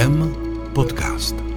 IKEM 0.00 0.32
podcast. 0.72 1.49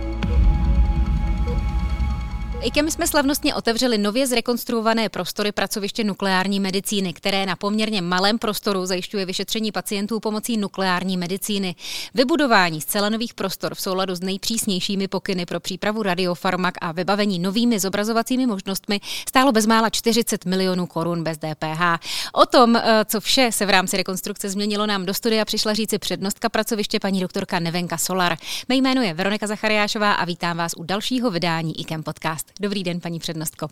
IKEM 2.63 2.91
jsme 2.91 3.07
slavnostně 3.07 3.55
otevřeli 3.55 3.97
nově 3.97 4.27
zrekonstruované 4.27 5.09
prostory 5.09 5.51
pracoviště 5.51 6.03
nukleární 6.03 6.59
medicíny, 6.59 7.13
které 7.13 7.45
na 7.45 7.55
poměrně 7.55 8.01
malém 8.01 8.39
prostoru 8.39 8.85
zajišťuje 8.85 9.25
vyšetření 9.25 9.71
pacientů 9.71 10.19
pomocí 10.19 10.57
nukleární 10.57 11.17
medicíny. 11.17 11.75
Vybudování 12.13 12.81
zcela 12.81 13.09
nových 13.09 13.33
prostor 13.33 13.75
v 13.75 13.81
souladu 13.81 14.15
s 14.15 14.21
nejpřísnějšími 14.21 15.07
pokyny 15.07 15.45
pro 15.45 15.59
přípravu 15.59 16.03
radiofarmak 16.03 16.73
a 16.81 16.91
vybavení 16.91 17.39
novými 17.39 17.79
zobrazovacími 17.79 18.45
možnostmi 18.45 18.99
stálo 19.29 19.51
bezmála 19.51 19.89
40 19.89 20.45
milionů 20.45 20.87
korun 20.87 21.23
bez 21.23 21.37
DPH. 21.37 21.99
O 22.33 22.45
tom, 22.45 22.75
eh, 22.75 23.05
co 23.05 23.19
vše 23.19 23.49
se 23.51 23.65
v 23.65 23.69
rámci 23.69 23.97
rekonstrukce 23.97 24.49
změnilo, 24.49 24.85
nám 24.85 25.05
do 25.05 25.13
studia 25.13 25.45
přišla 25.45 25.73
říci 25.73 25.99
přednostka 25.99 26.49
pracoviště 26.49 26.99
paní 26.99 27.21
doktorka 27.21 27.59
Nevenka 27.59 27.97
Solar. 27.97 28.37
Mé 28.69 28.75
jméno 28.75 29.01
je 29.01 29.13
Veronika 29.13 29.47
Zachariášová 29.47 30.13
a 30.13 30.25
vítám 30.25 30.57
vás 30.57 30.71
u 30.77 30.83
dalšího 30.83 31.31
vydání 31.31 31.79
IKEM 31.79 32.03
podcast. 32.03 32.52
Dobrý 32.59 32.83
den, 32.83 32.99
paní 32.99 33.19
přednostko. 33.19 33.67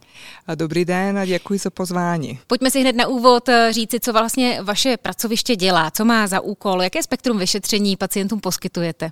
Dobrý 0.55 0.85
den 0.85 1.17
a 1.17 1.26
děkuji 1.26 1.59
za 1.59 1.70
pozvání. 1.70 2.39
Pojďme 2.48 2.72
si 2.72 2.81
hned 2.81 2.95
na 2.95 3.08
úvod 3.08 3.49
eh, 3.49 3.73
říci, 3.73 3.99
co 3.99 4.13
vlastně 4.13 4.59
vaše 4.62 4.98
pracoviště 4.98 5.55
dělá, 5.55 5.91
co 5.91 6.05
má 6.05 6.27
za 6.27 6.39
úkol, 6.39 6.84
jaké 6.84 7.03
spektrum 7.03 7.38
vyšetření 7.38 7.95
pacientům 7.95 8.39
poskytujete. 8.39 9.05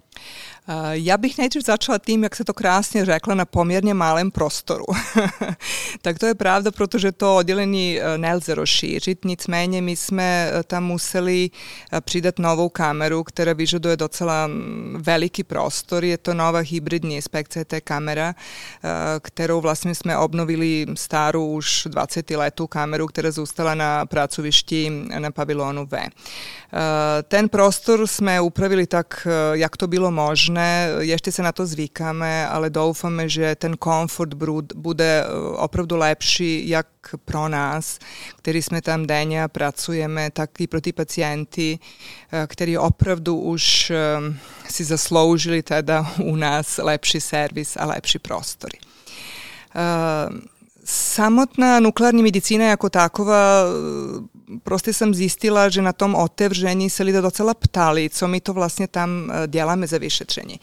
Eh, 0.68 0.74
já 0.92 1.18
bych 1.18 1.38
nejdřív 1.38 1.66
začala 1.66 1.98
tím, 1.98 2.24
jak 2.24 2.36
se 2.36 2.44
to 2.44 2.54
krásně 2.54 3.06
řekla, 3.06 3.36
na 3.36 3.46
poměrně 3.46 3.94
malém 3.94 4.32
prostoru. 4.32 4.86
tak 6.02 6.20
to 6.20 6.26
je 6.26 6.36
pravda, 6.36 6.72
protože 6.72 7.12
to 7.12 7.36
oddělení 7.36 8.00
eh, 8.00 8.18
nelze 8.18 8.56
rozšířit, 8.56 9.26
nicméně 9.26 9.82
my 9.82 9.96
jsme 9.96 10.52
tam 10.68 10.84
museli 10.84 11.50
přidat 12.02 12.40
novou 12.40 12.70
kameru, 12.70 13.24
která 13.24 13.54
vyžaduje 13.54 13.98
docela 13.98 14.48
mm, 14.48 14.98
veliki 15.00 15.44
prostor. 15.44 16.06
Je 16.06 16.18
to 16.18 16.34
nova 16.34 16.60
hybridní 16.60 17.16
inspekce 17.16 17.66
té 17.66 17.82
kamera, 17.82 18.36
kterou 19.22 19.59
kamerou 19.60 19.62
vlastne 19.62 19.92
sme 19.92 20.16
obnovili 20.16 20.88
starú 20.96 21.60
už 21.60 21.92
20 21.92 22.24
letou 22.40 22.68
kameru, 22.68 23.08
ktorá 23.08 23.32
zůstala 23.32 23.76
na 23.76 24.06
pracovišti 24.08 25.12
na 25.20 25.32
pavilonu 25.32 25.86
V. 25.86 26.00
E, 26.00 26.10
ten 27.28 27.50
prostor 27.50 28.08
sme 28.08 28.40
upravili 28.40 28.88
tak, 28.88 29.28
e, 29.28 29.60
jak 29.60 29.78
to 29.78 29.88
bylo 29.88 30.12
možné. 30.12 31.04
Ešte 31.04 31.32
sa 31.32 31.44
na 31.44 31.52
to 31.52 31.68
zvykáme, 31.68 32.48
ale 32.48 32.72
doufáme, 32.72 33.28
že 33.30 33.56
ten 33.60 33.76
komfort 33.76 34.34
bude 34.76 35.24
e, 35.24 35.26
opravdu 35.60 35.96
lepší 36.00 36.70
jak 36.70 36.88
pro 37.26 37.48
nás, 37.48 38.00
ktorí 38.44 38.60
sme 38.62 38.82
tam 38.82 39.08
denně 39.08 39.48
pracujeme, 39.48 40.32
tak 40.32 40.60
i 40.60 40.68
pro 40.68 40.82
ty 40.82 40.92
pacienty, 40.92 41.80
ktorí 42.48 42.78
opravdu 42.78 43.56
už 43.56 43.92
si 44.68 44.84
zasloužili 44.84 45.64
teda 45.64 46.04
u 46.20 46.36
nás 46.36 46.78
lepší 46.78 47.22
servis 47.22 47.80
a 47.80 47.86
lepší 47.86 48.20
prostory. 48.20 48.89
Samotná 50.92 51.80
nukleární 51.80 52.24
medicína 52.24 52.66
jako 52.66 52.90
taková, 52.90 53.64
prostě 54.64 54.94
jsem 54.94 55.14
zjistila, 55.14 55.70
že 55.70 55.82
na 55.82 55.94
tom 55.94 56.16
otevření 56.16 56.90
se 56.90 57.04
lidé 57.04 57.22
docela 57.22 57.54
ptali, 57.54 58.10
co 58.10 58.28
my 58.28 58.42
to 58.42 58.54
vlastně 58.54 58.88
tam 58.88 59.32
děláme 59.48 59.88
za 59.88 59.98
vyšetření. 59.98 60.60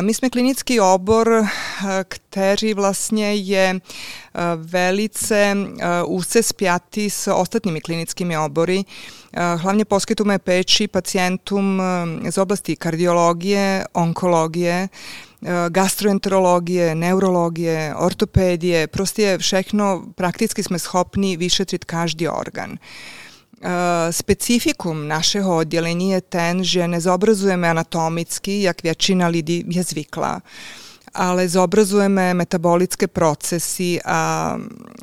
My 0.00 0.14
jsme 0.14 0.30
klinický 0.30 0.80
obor, 0.80 1.44
který 2.08 2.74
vlastně 2.74 3.34
je 3.34 3.80
velice 4.56 5.56
úzce 6.06 6.42
spjati 6.42 7.10
s 7.10 7.30
ostatními 7.30 7.80
klinickými 7.80 8.38
obory. 8.38 8.84
Hlavně 9.56 9.84
poskytujeme 9.84 10.38
peči 10.38 10.88
pacijentum 10.88 11.82
z 12.30 12.38
oblasti 12.38 12.76
kardiologije, 12.76 13.84
onkologije, 13.92 14.88
Eh, 14.88 15.31
gastroenterologije, 15.68 16.94
neurologije, 16.94 17.94
ortopedije, 17.94 18.86
prostě 18.86 19.38
všechno 19.38 20.02
prakticky 20.14 20.62
jsme 20.62 20.78
schopni 20.78 21.36
vyšetřit 21.36 21.84
každý 21.84 22.28
organ. 22.28 22.70
Uh, 22.70 23.68
specifikum 24.10 25.08
našeho 25.08 25.56
oddělení 25.56 26.10
je 26.10 26.20
ten, 26.20 26.64
že 26.64 26.88
nezobrazujeme 26.88 27.70
anatomicky, 27.70 28.62
jak 28.62 28.82
většina 28.82 29.26
lidí 29.26 29.64
je 29.68 29.82
zvykla, 29.82 30.42
ale 31.14 31.48
zobrazujeme 31.48 32.34
metabolické 32.34 33.06
procesy 33.06 34.02
a, 34.04 34.58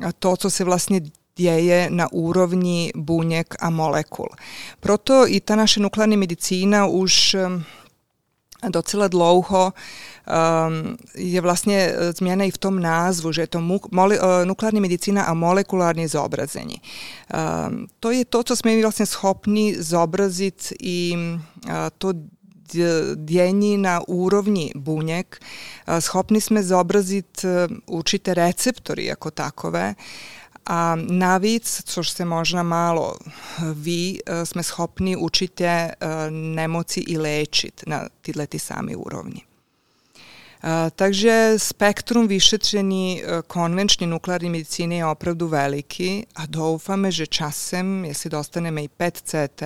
a 0.06 0.12
to, 0.18 0.36
co 0.36 0.50
se 0.50 0.64
vlastně 0.64 1.00
děje 1.36 1.86
na 1.90 2.12
úrovni 2.12 2.92
buněk 2.96 3.54
a 3.60 3.70
molekul. 3.70 4.28
Proto 4.80 5.24
i 5.28 5.40
ta 5.40 5.56
naše 5.56 5.80
nukleární 5.80 6.16
medicína 6.16 6.86
už 6.86 7.36
docela 8.68 9.08
dlouho 9.08 9.72
um, 9.72 10.96
je 11.14 11.40
vlastně 11.40 11.78
e, 11.78 12.12
změna 12.12 12.44
i 12.44 12.50
v 12.50 12.58
tom 12.58 12.80
názvu, 12.80 13.32
že 13.32 13.42
je 13.42 13.46
to 13.46 13.60
mole, 13.90 14.20
uh, 14.20 14.26
nukleární 14.44 14.80
medicína 14.80 15.24
a 15.24 15.34
molekulární 15.34 16.06
zobrazení. 16.06 16.76
Um, 17.68 17.86
to 18.00 18.10
je 18.10 18.24
to, 18.24 18.42
co 18.42 18.56
jsme 18.56 18.82
vlastně 18.82 19.06
schopni 19.06 19.82
zobrazit 19.82 20.72
i 20.82 21.16
uh, 21.16 21.72
to 21.98 22.12
dění 23.16 23.78
na 23.78 24.08
úrovni 24.08 24.72
buněk. 24.76 25.38
Schopni 25.98 26.40
jsme 26.40 26.62
zobrazit 26.62 27.44
určité 27.86 28.34
receptory 28.34 29.04
jako 29.04 29.30
takové, 29.30 29.94
a 30.66 30.96
navíc, 30.96 31.82
což 31.84 32.10
se 32.10 32.24
možná 32.24 32.62
málo 32.62 33.14
ví, 33.74 34.20
jsme 34.44 34.62
schopni 34.62 35.16
určitě 35.16 35.92
nemoci 36.30 37.00
i 37.00 37.18
léčit 37.18 37.80
na 37.86 38.08
tyhle 38.20 38.46
ty 38.46 38.58
sami 38.58 38.96
úrovni. 38.96 39.42
Takže 40.94 41.54
spektrum 41.56 42.28
vyšetření 42.28 43.22
konvenčne 43.46 44.06
nukleárne 44.06 44.48
medicíny 44.48 44.96
je 44.96 45.06
opravdu 45.06 45.48
veliki 45.48 46.26
a 46.36 46.46
doufáme, 46.46 47.12
že 47.12 47.26
časem, 47.26 48.04
jestli 48.04 48.30
dostaneme 48.30 48.82
i 48.82 48.88
PET 48.88 49.16
CT, 49.16 49.62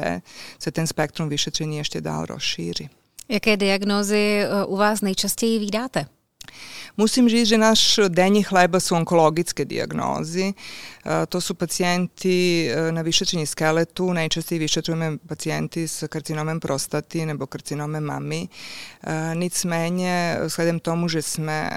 se 0.59 0.71
ten 0.72 0.87
spektrum 0.87 1.28
vyšetření 1.28 1.76
ještě 1.76 2.00
dál 2.00 2.26
rozšíří. 2.26 2.91
Jaké 3.28 3.56
diagnózy 3.56 4.44
u 4.66 4.76
vás 4.76 5.00
nejčastěji 5.00 5.59
vydáte? 5.59 6.06
Musím 6.97 7.28
říct, 7.28 7.49
že 7.49 7.59
naš 7.59 8.00
denji 8.09 8.44
hleba 8.49 8.81
su 8.81 8.94
onkologické 8.94 9.65
diagnozi. 9.65 10.55
To 11.28 11.41
su 11.41 11.55
pacijenti 11.55 12.71
na 12.91 13.03
vyšetření 13.03 13.47
skeletu, 13.47 14.12
najčastije 14.12 14.59
vyšetrujeme 14.59 15.19
pacijenti 15.27 15.88
s 15.88 16.09
karcinomem 16.09 16.60
prostati 16.60 17.27
nebo 17.27 17.47
karcinomem 17.47 18.05
mami. 18.05 18.49
Nicméně, 19.34 20.38
sledem 20.49 20.81
tomu, 20.81 21.09
že 21.09 21.22
sme 21.22 21.69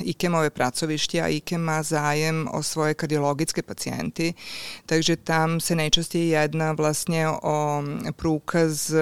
IKEMové 0.00 0.50
pracovišti 0.50 1.20
a 1.20 1.28
IKEM 1.28 1.60
má 1.60 1.82
zájem 1.82 2.48
o 2.52 2.62
svoje 2.62 2.94
kardiologické 2.94 3.62
pacijenti, 3.62 4.34
takže 4.86 5.16
tam 5.16 5.60
se 5.60 5.74
najčastije 5.74 6.40
jedná 6.40 6.72
vlastně 6.72 7.28
o 7.28 7.82
průkaz 8.16 8.92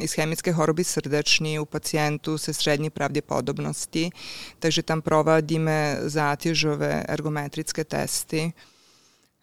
iz 0.00 0.12
chemické 0.12 0.52
horoby 0.52 0.84
srdeční 0.84 1.58
u 1.58 1.64
pacijentu 1.64 2.38
se 2.38 2.54
srednje 2.54 2.90
pravdepodobnosti, 2.90 4.10
takže 4.58 4.82
tam 4.82 5.02
provadíme 5.06 6.10
zátěžové 6.10 7.06
ergometrické 7.06 7.84
testy. 7.84 8.52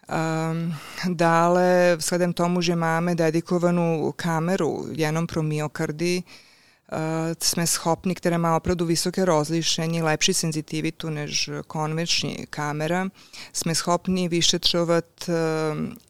Um, 0.04 0.76
dále, 1.16 1.96
vzhledem 1.96 2.34
tomu, 2.36 2.60
že 2.60 2.76
máme 2.76 3.16
dedikovanú 3.16 4.12
kameru 4.20 4.92
jenom 4.92 5.24
pro 5.24 5.40
myokardy, 5.40 6.20
uh, 6.20 7.32
sme 7.40 7.64
schopni, 7.64 8.12
ktorá 8.12 8.36
má 8.36 8.60
opravdu 8.60 8.84
vysoké 8.84 9.24
rozlišenie, 9.24 10.04
lepší 10.04 10.36
senzitivitu 10.36 11.08
než 11.08 11.64
konvenčný 11.72 12.52
kamera, 12.52 13.08
sme 13.56 13.72
schopni 13.72 14.28
vyšetřovat 14.28 15.08
uh, 15.32 15.36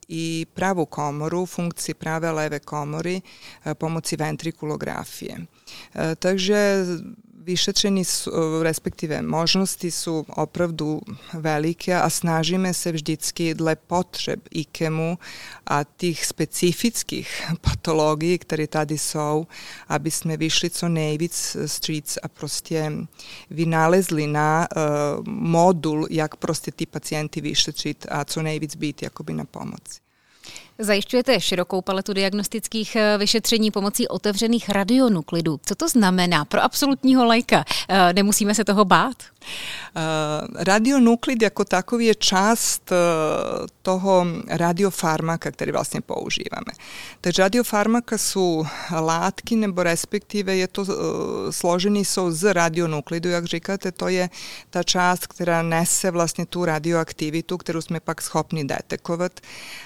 i 0.10 0.50
pravu 0.50 0.89
komoru, 0.89 1.45
funkciji 1.45 1.94
prave 1.94 2.33
leve 2.33 2.66
komory 2.66 3.22
uh, 3.22 3.78
pomoci 3.78 4.18
ventrikulografije. 4.18 5.38
Uh, 5.38 6.18
takže 6.18 6.57
vyšetření 7.44 8.06
su, 8.06 8.31
respektive 8.63 9.22
možnosti 9.22 9.92
su 9.92 10.25
opravdu 10.30 11.01
velike, 11.34 11.95
a 11.95 12.10
snažíme 12.10 12.74
se 12.74 12.92
vždycky 12.92 13.54
dle 13.54 13.75
potreb 13.75 14.40
IKEMu 14.51 15.18
a 15.66 15.84
tih 15.84 16.25
specifických 16.25 17.44
patologii, 17.62 18.38
které 18.38 18.68
tady 18.68 18.98
jsou, 18.98 19.48
aby 19.88 20.12
jsme 20.12 20.38
vyšli 20.38 20.69
co 20.69 20.90
nejvíc 20.90 21.57
stříc 21.66 22.18
a 22.24 22.28
prostě 22.28 22.92
vynalezli 23.50 24.28
na 24.28 24.68
uh, 24.75 25.28
modul, 25.28 26.07
jak 26.10 26.36
prostě 26.36 26.72
ty 26.72 26.86
pacijenti 26.86 27.42
vyšetřit 27.42 28.06
a 28.10 28.25
co 28.25 28.42
nejvíc 28.42 28.75
být 28.75 29.04
jakoby 29.04 29.34
na 29.34 29.45
pomoci. 29.45 30.03
Zajišťujete 30.83 31.39
širokou 31.39 31.81
paletu 31.81 32.13
diagnostických 32.13 32.95
eh, 32.95 33.18
vyšetření 33.18 33.71
pomocí 33.71 34.07
otevřených 34.07 34.69
radionuklidů. 34.69 35.59
Co 35.65 35.75
to 35.75 35.89
znamená 35.89 36.45
pro 36.45 36.62
absolutního 36.63 37.25
lajka? 37.25 37.65
Eh, 37.89 38.13
nemusíme 38.13 38.56
se 38.56 38.63
toho 38.63 38.85
bát? 38.85 39.15
Radionuklid 40.56 41.41
jako 41.41 41.65
takový 41.65 42.06
je 42.06 42.15
část 42.15 42.91
toho 43.81 44.25
radiofarmaka, 44.47 45.51
který 45.51 45.71
vlastně 45.71 46.01
používáme. 46.01 46.71
Takže 47.21 47.41
radiofarmaka 47.41 48.18
su 48.18 48.68
látky 49.00 49.56
nebo 49.56 49.83
respektive 49.83 50.56
je 50.56 50.68
to 50.68 50.85
složeni 51.50 52.06
jsou 52.06 52.31
z 52.31 52.53
radionuklidu, 52.53 53.30
jak 53.30 53.45
říkáte, 53.45 53.91
to 53.91 54.07
je 54.07 54.30
ta 54.69 54.83
část, 54.83 55.27
která 55.27 55.62
nese 55.62 56.12
vlastně 56.12 56.45
tu 56.45 56.65
radioaktivitu, 56.65 57.57
kterou 57.57 57.81
jsme 57.81 58.00
pak 58.00 58.21
schopni 58.21 58.63
detekovat. 58.63 59.31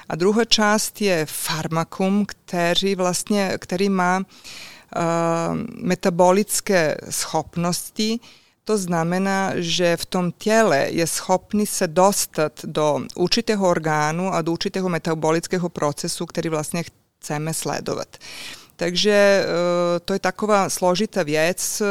A 0.10 0.16
druhá 0.16 0.46
část 0.46 0.87
je 1.02 1.26
farmakum, 1.26 2.26
který 2.26 2.96
vlastně, 2.96 3.58
který 3.58 3.90
má 3.90 4.18
uh, 4.18 4.24
metabolické 5.84 6.98
schopnosti, 7.10 8.20
to 8.64 8.78
znamená, 8.78 9.52
že 9.56 9.98
v 9.98 10.06
tom 10.06 10.32
těle 10.32 10.88
je 10.90 11.08
schopný 11.08 11.66
se 11.66 11.88
dostat 11.88 12.54
do 12.64 13.00
určitého 13.16 13.70
orgánu 13.70 14.34
a 14.34 14.42
do 14.42 14.52
určitého 14.52 14.90
metabolického 14.90 15.70
procesu, 15.70 16.26
který 16.26 16.50
vlastně 16.50 16.84
chceme 16.84 17.54
sledovat. 17.54 18.18
Takže 18.78 19.12
e, 19.12 19.44
to 20.06 20.14
je 20.14 20.22
takova 20.22 20.70
složita 20.70 21.26
věc 21.26 21.82
e, 21.82 21.86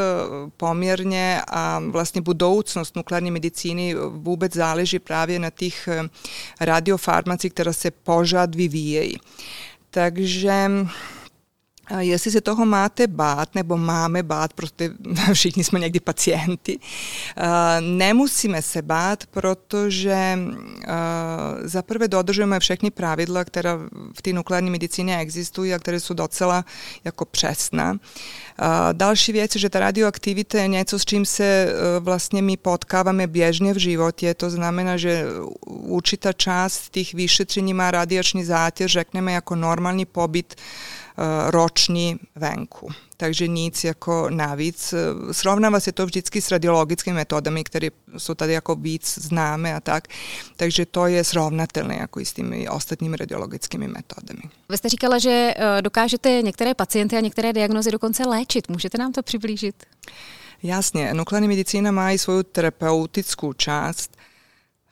pomjernje, 0.56 1.42
a 1.42 1.82
vlastne 1.82 2.22
budoucnost 2.22 2.94
nuklearne 2.94 3.34
medicini 3.34 3.90
vůbec 3.98 4.54
záleží 4.54 5.02
právě 5.02 5.38
na 5.42 5.50
tih 5.50 5.74
e, 5.90 6.06
radiofarmacích, 6.62 7.50
ktoré 7.50 7.74
se 7.74 7.90
požad 7.90 8.54
vyvíjejí. 8.54 9.18
Takže 9.90 10.86
Jestli 11.98 12.30
se 12.30 12.40
toho 12.40 12.66
máte 12.66 13.06
bát, 13.06 13.54
nebo 13.54 13.76
máme 13.76 14.22
bát, 14.22 14.52
protože 14.52 14.90
všichni 15.32 15.64
jsme 15.64 15.80
někdy 15.80 16.00
pacienti, 16.00 16.78
nemusíme 17.80 18.62
se 18.62 18.82
bát, 18.82 19.26
protože 19.26 20.38
za 21.62 21.82
prvé 21.82 22.08
dodržujeme 22.08 22.60
všechny 22.60 22.90
pravidla, 22.90 23.44
která 23.44 23.78
v 24.18 24.22
té 24.22 24.32
nukleární 24.32 24.70
medicíně 24.70 25.18
existují 25.18 25.74
a 25.74 25.78
které 25.78 26.00
jsou 26.00 26.14
docela 26.14 26.64
jako 27.04 27.24
přesná. 27.24 27.98
Další 28.92 29.32
věc 29.32 29.54
je, 29.54 29.60
že 29.60 29.70
ta 29.70 29.80
radioaktivita 29.80 30.58
je 30.58 30.68
něco, 30.68 30.98
s 30.98 31.04
čím 31.04 31.24
se 31.24 31.44
e, 31.44 32.00
vlastně 32.00 32.42
my 32.42 32.56
potkáváme 32.56 33.26
běžně 33.26 33.74
v 33.74 33.78
životě. 33.78 34.34
To 34.34 34.50
znamená, 34.50 34.96
že 34.96 35.24
určitá 35.66 36.32
část 36.32 36.90
těch 36.90 37.14
vyšetření 37.14 37.74
má 37.74 37.90
radiační 37.90 38.44
zátěž, 38.44 38.92
řekneme, 38.92 39.32
jako 39.32 39.56
normální 39.56 40.04
pobyt 40.04 40.54
Eh, 41.18 41.50
roční 41.50 42.16
venku. 42.34 42.88
Takže 43.16 43.48
nic 43.48 43.84
jako 43.84 44.30
navíc. 44.30 44.94
Srovnává 45.32 45.80
se 45.80 45.92
to 45.92 46.06
vždycky 46.06 46.40
s 46.40 46.50
radiologickými 46.50 47.14
metodami, 47.14 47.64
které 47.64 47.88
jsou 48.18 48.34
tady 48.34 48.52
jako 48.52 48.74
víc 48.74 49.18
známe 49.18 49.74
a 49.74 49.80
tak. 49.80 50.08
Takže 50.56 50.86
to 50.86 51.06
je 51.06 51.24
srovnatelné 51.24 51.96
jako 51.96 52.20
i 52.20 52.26
s 52.26 52.32
těmi 52.32 52.68
ostatními 52.68 53.16
radiologickými 53.16 53.88
metodami. 53.88 54.42
Vy 54.68 54.78
jste 54.78 54.88
říkala, 54.88 55.18
že 55.18 55.54
eh, 55.56 55.82
dokážete 55.82 56.42
některé 56.42 56.74
pacienty 56.74 57.16
a 57.16 57.20
některé 57.20 57.52
diagnozy 57.52 57.90
dokonce 57.90 58.24
léčit. 58.24 58.68
Můžete 58.68 58.98
nám 58.98 59.12
to 59.12 59.22
přiblížit? 59.22 59.74
Jasně, 60.62 61.14
nukleární 61.14 61.48
medicína 61.48 61.90
má 61.90 62.10
i 62.10 62.18
svoju 62.18 62.42
terapeutickou 62.42 63.52
část, 63.52 64.16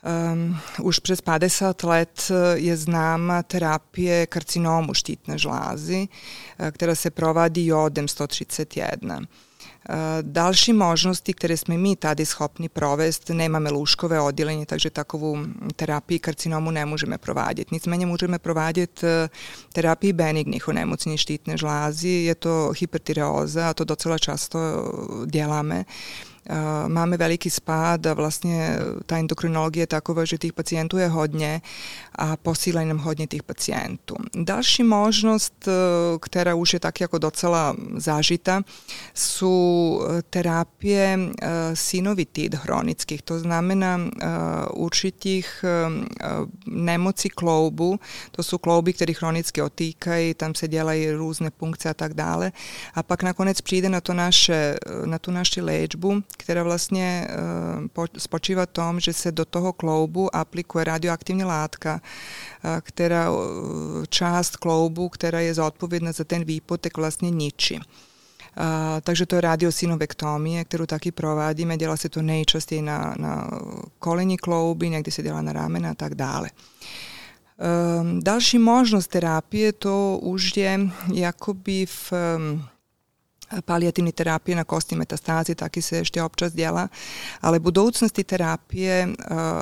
Um, 0.05 0.57
už 0.83 0.99
přes 0.99 1.21
50 1.21 1.83
let 1.83 2.33
je 2.55 2.77
známa 2.77 3.43
terapije 3.43 4.27
karcinomu 4.27 4.95
štitne 4.95 5.39
žlazi, 5.39 6.09
která 6.71 6.95
se 6.95 7.11
provadi 7.11 7.67
jodem 7.67 8.09
131. 8.09 9.21
Další 10.23 10.73
možnosti, 10.73 11.35
které 11.35 11.57
jsme 11.57 11.79
mi 11.79 11.97
tady 11.97 12.27
schopni 12.27 12.69
provesti, 12.69 13.35
nemáme 13.35 13.71
lůžkové 13.71 14.21
oddělení, 14.21 14.67
takže 14.67 14.91
takovou 14.91 15.39
terapii 15.77 16.19
karcinomu 16.19 16.71
ne 16.71 16.85
můžeme 16.85 17.19
provádět. 17.19 17.73
Nicméně 17.73 18.07
můžeme 18.07 18.39
provádět 18.39 19.03
terapii 19.73 20.13
benignih 20.13 20.69
onemocnění 20.69 21.19
štítne 21.19 21.57
žlázy, 21.57 22.09
je 22.09 22.35
to 22.35 22.73
hypertireoza 22.81 23.71
a 23.71 23.75
to 23.75 23.85
docela 23.85 24.19
často 24.19 24.59
děláme 25.27 25.85
máme 26.89 27.17
veliký 27.17 27.51
spád 27.51 28.07
a 28.07 28.15
vlastně 28.15 28.79
ta 29.07 29.19
endokrinologie 29.19 29.83
je 29.83 29.87
taková, 29.87 30.25
že 30.25 30.39
tých 30.39 30.53
pacientů 30.53 30.99
je 30.99 31.09
hodně 31.09 31.63
a 32.15 32.37
posílají 32.37 32.89
nám 32.89 32.99
hodně 32.99 33.27
tých 33.27 33.43
pacientů. 33.43 34.17
Další 34.35 34.83
možnost, 34.83 35.69
která 36.21 36.55
už 36.55 36.73
je 36.73 36.81
tak 36.81 37.01
jako 37.01 37.19
docela 37.19 37.77
zažita, 37.97 38.63
su 39.15 40.01
terapije 40.31 41.19
sinovitid 41.75 42.55
hronickih, 42.55 43.23
to 43.23 43.39
znamená 43.39 44.01
určitih 44.75 45.65
nemoci 46.67 47.29
kloubu, 47.29 48.01
to 48.31 48.43
su 48.43 48.59
klouby, 48.59 48.93
které 48.93 49.13
chronicky 49.13 49.63
otýkají, 49.63 50.35
tam 50.35 50.55
se 50.55 50.69
dělají 50.69 51.11
různé 51.11 51.51
punkce 51.51 51.91
a 51.91 51.95
tak 51.95 52.15
dále. 52.15 52.53
A 52.95 53.03
pak 53.03 53.23
nakonec 53.23 53.61
přijde 53.61 53.89
na, 53.89 54.01
to 54.01 54.15
naše, 54.15 54.77
na 55.05 55.19
tu 55.19 55.31
naši 55.31 55.61
léčbu, 55.61 56.23
která 56.37 56.63
vlastně 56.63 57.29
uh, 57.99 58.07
spočívá 58.19 58.67
v 58.67 58.71
tom, 58.73 59.01
že 59.01 59.13
se 59.13 59.33
do 59.33 59.45
toho 59.45 59.73
kloubu 59.73 60.37
aplikuje 60.37 60.85
radioaktivní 60.85 61.45
látka, 61.45 61.95
uh, 61.95 62.71
která 62.81 63.31
uh, 63.31 63.39
část 64.09 64.57
kloubu, 64.57 65.09
která 65.09 65.41
je 65.41 65.55
zodpovědná 65.55 66.13
za 66.13 66.25
ten 66.25 66.45
výpotek, 66.45 66.97
vlastně 66.97 67.31
ničí. 67.31 67.77
Uh, 67.77 67.83
takže 69.03 69.27
to 69.27 69.35
je 69.35 69.41
radiosynovektomie, 69.41 70.65
kterou 70.65 70.87
taky 70.87 71.13
provádíme. 71.13 71.77
Dělá 71.77 71.97
se 71.97 72.09
to 72.09 72.23
nejčastěji 72.23 72.83
na, 72.83 73.15
na 73.19 73.51
koleni 73.99 74.37
klouby, 74.37 74.89
někdy 74.89 75.11
se 75.11 75.23
dělá 75.23 75.43
na 75.43 75.53
ramena 75.53 75.91
a 75.91 75.95
tak 75.95 76.15
dále. 76.15 76.51
Um, 78.01 78.21
další 78.23 78.59
možnost 78.59 79.07
terapie 79.07 79.73
to 79.73 80.19
už 80.23 80.57
je 80.57 80.81
jakoby 81.13 81.87
v 81.87 82.13
um, 82.13 82.65
palijativne 83.65 84.13
terapije 84.13 84.57
na 84.57 84.65
kosti 84.65 84.97
metastazi, 84.97 85.55
taki 85.55 85.83
se 85.83 86.01
ešte 86.01 86.23
občas 86.23 86.53
djela, 86.53 86.89
ale 87.41 87.59
budoucnosti 87.59 88.25
terapije, 88.25 89.09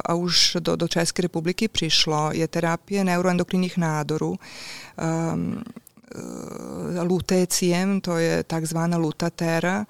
a 0.05 0.15
už 0.15 0.57
do, 0.61 0.77
do 0.77 0.89
České 0.89 1.23
republiky 1.23 1.69
prišlo, 1.69 2.31
je 2.33 2.49
terapije 2.49 3.05
neuroendokrinih 3.05 3.79
nádoru, 3.79 4.31
um, 4.31 5.63
lutecijem, 7.03 8.01
to 8.01 8.17
je 8.17 8.43
takzvana 8.43 8.97
lutatera, 8.97 9.87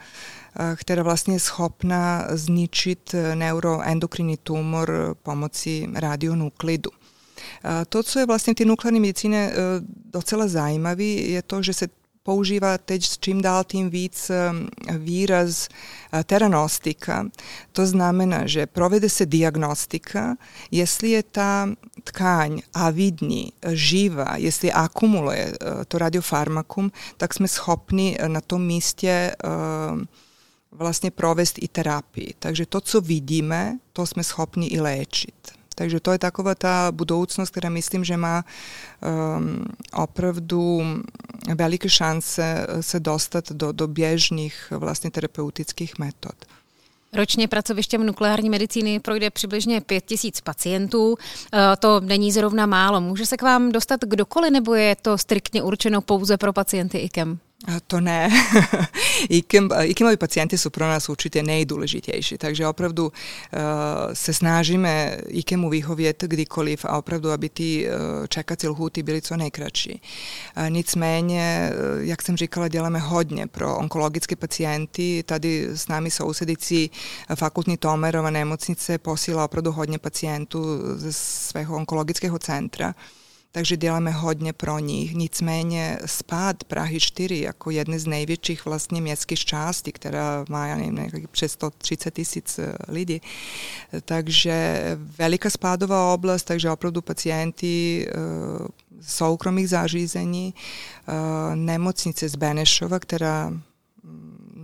která 0.76 1.02
vlastně 1.02 1.34
je 1.34 1.40
schopna 1.40 2.26
zničit 2.30 3.14
neuroendokrinni 3.34 4.36
tumor 4.36 5.16
pomocí 5.22 5.88
radionuklidu. 5.94 6.90
To, 7.88 8.02
co 8.02 8.18
je 8.18 8.26
vlastně 8.26 8.52
v 8.52 8.56
té 8.56 8.64
nukleární 8.64 9.00
medicíně 9.00 9.52
docela 10.12 10.48
zajímavý, 10.48 11.32
je 11.32 11.42
to, 11.42 11.62
že 11.62 11.72
se 11.74 11.88
používá 12.22 12.78
teď 12.78 13.04
s 13.04 13.18
čím 13.18 13.42
dál 13.42 13.64
tím 13.64 13.90
víc 13.90 14.30
výraz 14.98 15.68
eh, 15.68 16.24
teranostika. 16.24 17.26
To 17.72 17.86
znamená, 17.86 18.46
že 18.46 18.66
provede 18.66 19.08
se 19.08 19.26
diagnostika, 19.26 20.36
jestli 20.70 21.10
je 21.10 21.22
ta 21.22 21.68
tkáň 22.04 22.62
avidní, 22.74 23.52
živa, 23.72 24.36
jestli 24.36 24.72
akumuluje 24.72 25.52
eh, 25.52 25.84
to 25.84 25.98
radiofarmakum, 25.98 26.92
tak 27.16 27.34
jsme 27.34 27.48
schopni 27.48 28.16
eh, 28.18 28.28
na 28.28 28.40
tom 28.40 28.66
místě 28.66 29.34
vlastně 30.72 31.10
provést 31.10 31.58
i 31.62 31.68
terapii. 31.68 32.34
Takže 32.38 32.66
to, 32.66 32.80
co 32.80 33.00
vidíme, 33.00 33.78
to 33.92 34.06
jsme 34.06 34.24
schopni 34.24 34.66
i 34.66 34.80
léčit. 34.80 35.61
Takže 35.74 36.00
to 36.00 36.12
je 36.12 36.18
taková 36.18 36.54
ta 36.54 36.92
budoucnost, 36.92 37.50
která 37.50 37.68
myslím, 37.68 38.04
že 38.04 38.16
má 38.16 38.44
um, 39.36 39.64
opravdu 39.92 40.82
velike 41.54 41.88
šanse 41.88 42.66
se 42.80 43.00
dostat 43.00 43.52
do, 43.52 43.72
do 43.72 43.88
běžných 43.88 44.72
vlastně 44.76 45.10
terapeutických 45.10 45.98
metod. 45.98 46.34
Ročně 47.14 47.48
pracovištěm 47.48 48.06
nukleární 48.06 48.50
medicíny 48.50 49.00
projde 49.00 49.30
přibližně 49.30 49.80
5 49.80 50.04
tisíc 50.04 50.40
pacientů. 50.40 51.16
E, 51.54 51.76
to 51.76 52.00
není 52.00 52.32
zrovna 52.32 52.66
málo. 52.66 53.00
Může 53.00 53.26
se 53.26 53.36
k 53.36 53.42
vám 53.42 53.72
dostat 53.72 54.00
kdokoliv, 54.04 54.52
nebo 54.52 54.74
je 54.74 54.96
to 55.02 55.18
striktně 55.18 55.62
určeno 55.62 56.00
pouze 56.00 56.36
pro 56.36 56.52
pacienty 56.52 56.98
IKEM? 56.98 57.38
To 57.86 58.00
ne. 58.00 58.30
IKEM, 59.28 59.68
IKEMovi 59.82 60.16
pacijenti 60.16 60.58
su 60.58 60.70
pro 60.70 60.88
nas 60.88 61.08
určite 61.08 61.42
nejdůležitější, 61.42 62.38
takže 62.38 62.66
opravdu 62.66 63.04
uh, 63.06 63.12
se 64.12 64.34
snažíme 64.34 65.18
IKEMu 65.28 65.70
vyhovět 65.70 66.24
kdykoliv 66.26 66.84
a 66.84 66.98
opravdu, 66.98 67.30
aby 67.30 67.48
ty 67.48 67.86
uh, 67.86 68.26
čekací 68.26 68.68
lhuty 68.68 69.02
byly 69.02 69.22
co 69.22 69.36
nejkratší. 69.36 70.02
Uh, 70.56 70.70
nicméně, 70.70 71.70
uh, 71.72 72.04
jak 72.04 72.22
jsem 72.22 72.36
říkala, 72.36 72.68
děláme 72.68 72.98
hodně 72.98 73.46
pro 73.46 73.76
onkologické 73.76 74.36
pacijenty. 74.36 75.22
Tady 75.26 75.68
s 75.72 75.88
námi 75.88 76.10
sousedící 76.10 76.90
fakultní 77.34 77.76
Tomerova 77.76 78.30
nemocnice 78.30 78.98
posílá 78.98 79.44
opravdu 79.44 79.72
hodně 79.72 79.98
pacijentů 79.98 80.80
ze 80.96 81.12
svého 81.12 81.76
onkologického 81.76 82.38
centra. 82.38 82.94
Takže 83.52 83.76
děláme 83.76 84.10
hodně 84.10 84.52
pro 84.52 84.78
nich. 84.78 85.14
Nicméně 85.14 85.98
spad 86.06 86.64
Prahy 86.64 87.00
4 87.00 87.40
jako 87.40 87.70
jedny 87.70 87.98
z 87.98 88.06
největších 88.06 88.64
vlastně 88.64 89.00
městských 89.00 89.44
částí, 89.44 89.92
která 89.92 90.44
má, 90.48 90.66
já 90.66 90.76
nevím, 90.76 91.28
přes 91.30 91.52
130 91.52 92.14
tisíc 92.14 92.58
eh, 92.58 92.76
lidí, 92.88 93.20
takže 94.04 94.82
velika 95.18 95.50
spadová 95.50 96.14
oblast, 96.14 96.42
takže 96.42 96.70
opravdu 96.70 97.02
pacijenti 97.02 98.06
uh, 98.60 98.66
soukromých 99.00 99.68
zařízení, 99.68 100.54
uh, 101.08 101.56
nemocnice 101.56 102.28
z 102.28 102.36
Benešova, 102.36 102.98
která 102.98 103.52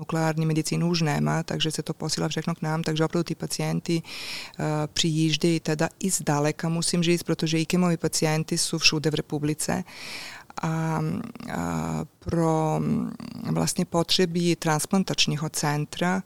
nukleární 0.09 0.47
medicínu 0.47 0.89
už 0.89 1.03
nemá, 1.03 1.43
takže 1.43 1.71
se 1.71 1.83
to 1.83 1.95
posílá 1.95 2.29
všechno 2.29 2.55
k 2.55 2.63
nám, 2.63 2.83
takže 2.83 3.05
opravdu 3.05 3.25
ty 3.25 3.35
pacienti 3.35 4.03
uh, 4.03 4.65
přijíždějí 4.93 5.61
teda 5.61 5.89
i 6.01 6.11
zdaleka, 6.11 6.69
musím 6.69 7.03
říct, 7.03 7.23
protože 7.23 7.61
IKEMovi 7.61 7.97
pacienti 7.97 8.59
jsou 8.59 8.79
všude 8.79 9.11
v 9.11 9.15
republice 9.15 9.85
a, 10.63 10.69
a 10.69 11.01
pro 12.19 12.81
vlastně 13.51 13.85
potřeby 13.85 14.57
transplantačního 14.57 15.49
centra 15.49 16.23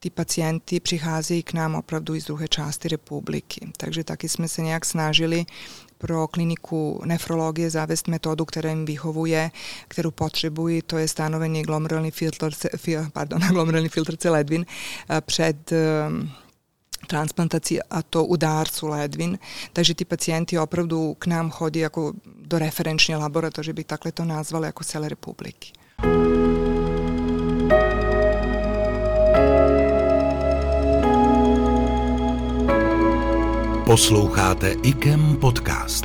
ty 0.00 0.10
pacienti 0.10 0.80
přicházejí 0.80 1.42
k 1.42 1.52
nám 1.52 1.74
opravdu 1.74 2.14
i 2.14 2.20
z 2.20 2.24
druhé 2.24 2.48
části 2.48 2.88
republiky. 2.88 3.72
Takže 3.76 4.04
taky 4.04 4.28
jsme 4.28 4.48
se 4.48 4.62
nějak 4.62 4.84
snažili 4.84 5.46
pro 5.98 6.28
kliniku 6.28 7.02
nefrologie 7.04 7.70
zavést 7.70 8.08
metodu, 8.08 8.44
která 8.44 8.70
jim 8.70 8.84
vyhovuje, 8.84 9.50
kterou 9.88 10.10
potřebují, 10.10 10.82
to 10.82 10.98
je 10.98 11.08
stanovení 11.08 11.62
glomerulní 11.62 12.10
filtrce, 12.10 12.68
pardon, 13.12 13.40
glomerulní 13.48 13.88
filtrce 13.88 14.30
ledvin 14.30 14.66
eh, 15.10 15.20
před 15.20 15.72
ehm, 15.72 16.30
transplantací 17.06 17.82
a 17.82 18.02
to 18.02 18.24
u 18.24 18.36
dárcu 18.36 18.86
ledvin. 18.86 19.38
Takže 19.72 19.94
ti 19.94 20.04
pacijenti 20.04 20.58
opravdu 20.58 21.14
k 21.18 21.26
nám 21.26 21.50
chodí 21.50 21.80
jako 21.80 22.12
do 22.42 22.58
referenčne 22.58 23.16
laboratorije, 23.16 23.74
bych 23.74 23.86
takhle 23.86 24.12
to 24.12 24.24
nazvala, 24.24 24.66
jako 24.66 24.84
celé 24.84 25.08
republiky. 25.08 25.72
Posloucháte 33.88 34.70
IKEM 34.82 35.36
podcast. 35.36 36.04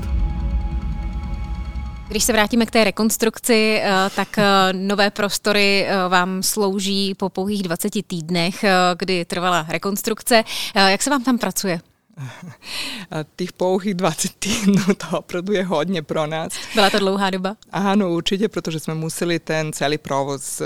Když 2.07 2.23
se 2.23 2.33
vrátíme 2.33 2.65
k 2.65 2.71
té 2.71 2.83
rekonstrukci, 2.83 3.79
eh, 3.83 4.09
tak 4.15 4.37
eh, 4.37 4.43
nové 4.73 5.11
prostory 5.11 5.85
eh, 5.85 6.09
vám 6.09 6.43
slouží 6.43 7.13
po 7.15 7.29
pouhých 7.29 7.63
20 7.63 8.07
týdnech, 8.07 8.65
kdy 8.97 9.25
trvala 9.25 9.65
rekonstrukce. 9.69 10.43
Jak 10.75 11.03
se 11.03 11.09
vám 11.09 11.23
tam 11.23 11.37
pracuje? 11.37 11.79
Tých 13.35 13.53
pouhých 13.53 13.93
20 13.93 14.31
týdnů 14.39 14.83
to 14.97 15.19
opravdu 15.19 15.53
je 15.53 15.63
hodně 15.63 16.01
pro 16.01 16.27
nás. 16.27 16.53
Byla 16.75 16.89
to 16.89 16.99
dlouhá 16.99 17.29
doba? 17.29 17.55
Ano, 17.71 18.09
určitě, 18.11 18.49
protože 18.49 18.79
jsme 18.79 18.93
museli 18.93 19.39
ten 19.39 19.73
celý 19.73 19.97
provoz 19.97 20.61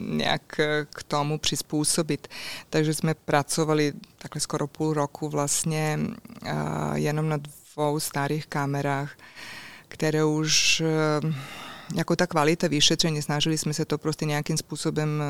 nějak 0.00 0.42
k 0.90 1.02
tomu 1.08 1.38
přizpůsobit. 1.38 2.28
Takže 2.70 2.94
jsme 2.94 3.14
pracovali 3.14 3.92
takhle 4.18 4.40
skoro 4.40 4.66
půl 4.66 4.94
roku 4.94 5.28
vlastně 5.28 5.98
jenom 6.94 7.28
na 7.28 7.36
dvou 7.76 8.00
starých 8.00 8.46
kamerách, 8.46 9.12
které 9.88 10.24
už 10.24 10.82
jako 11.94 12.16
ta 12.16 12.26
kvalita 12.26 12.68
vyšetření, 12.68 13.22
snažili 13.22 13.58
jsme 13.58 13.74
se 13.74 13.84
to 13.84 13.98
prostě 13.98 14.24
nějakým 14.24 14.56
způsobem 14.56 15.22